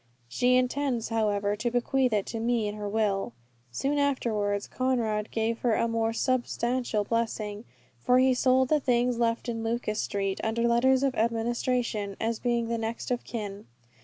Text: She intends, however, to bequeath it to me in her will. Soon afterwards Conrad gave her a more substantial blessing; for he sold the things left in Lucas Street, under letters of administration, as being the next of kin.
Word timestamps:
She 0.27 0.55
intends, 0.55 1.09
however, 1.09 1.55
to 1.55 1.69
bequeath 1.69 2.11
it 2.11 2.25
to 2.25 2.39
me 2.39 2.67
in 2.67 2.73
her 2.73 2.89
will. 2.89 3.33
Soon 3.71 3.99
afterwards 3.99 4.65
Conrad 4.65 5.29
gave 5.29 5.59
her 5.59 5.75
a 5.75 5.87
more 5.87 6.11
substantial 6.11 7.03
blessing; 7.03 7.65
for 7.99 8.17
he 8.17 8.33
sold 8.33 8.69
the 8.69 8.79
things 8.79 9.19
left 9.19 9.47
in 9.47 9.63
Lucas 9.63 10.01
Street, 10.01 10.39
under 10.43 10.63
letters 10.63 11.03
of 11.03 11.13
administration, 11.13 12.17
as 12.19 12.39
being 12.39 12.67
the 12.67 12.79
next 12.79 13.11
of 13.11 13.23
kin. 13.23 13.67